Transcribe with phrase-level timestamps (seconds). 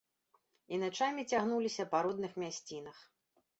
[0.77, 3.07] І начамі цягнуліся па родных мясцінах.